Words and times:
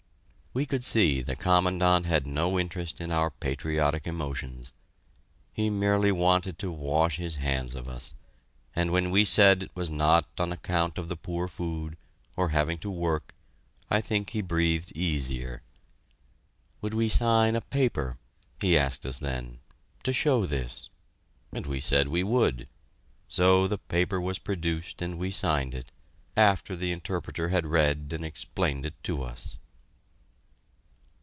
We 0.53 0.65
could 0.65 0.83
see 0.83 1.21
the 1.21 1.37
Commandant 1.37 2.05
had 2.07 2.27
no 2.27 2.59
interest 2.59 2.99
in 2.99 3.09
our 3.09 3.29
patriotic 3.31 4.05
emotions. 4.05 4.73
He 5.53 5.69
merely 5.69 6.11
wanted 6.11 6.59
to 6.59 6.73
wash 6.73 7.15
his 7.15 7.35
hands 7.35 7.73
of 7.73 7.87
us, 7.87 8.13
and 8.75 8.91
when 8.91 9.11
we 9.11 9.23
said 9.23 9.63
it 9.63 9.71
was 9.75 9.89
not 9.89 10.25
on 10.37 10.51
account 10.51 10.97
of 10.97 11.07
the 11.07 11.15
poor 11.15 11.47
food, 11.47 11.95
or 12.35 12.49
having 12.49 12.77
to 12.79 12.91
work, 12.91 13.33
I 13.89 14.01
think 14.01 14.31
he 14.31 14.41
breathed 14.41 14.91
easier. 14.93 15.61
Would 16.81 16.95
we 16.95 17.07
sign 17.07 17.55
a 17.55 17.61
paper 17.61 18.17
he 18.59 18.77
asked 18.77 19.05
us 19.05 19.19
then 19.19 19.61
to 20.03 20.11
show 20.11 20.45
this? 20.45 20.89
And 21.53 21.65
we 21.65 21.79
said 21.79 22.09
we 22.09 22.23
would. 22.23 22.67
So 23.29 23.67
the 23.67 23.77
paper 23.77 24.19
was 24.19 24.37
produced 24.37 25.01
and 25.01 25.17
we 25.17 25.31
signed 25.31 25.73
it, 25.73 25.93
after 26.35 26.75
the 26.75 26.91
interpreter 26.91 27.47
had 27.47 27.65
read 27.65 28.11
and 28.11 28.25
explained 28.25 28.85
it 28.85 29.01
to 29.03 29.23
us. 29.23 29.57